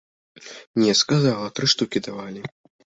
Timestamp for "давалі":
2.11-2.41